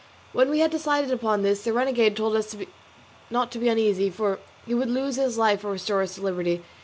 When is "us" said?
2.35-2.57, 6.01-6.15